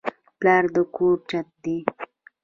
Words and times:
پلار 0.39 0.63
د 0.73 0.77
کور 0.95 1.17
چت 1.29 1.47
دی 1.63 1.77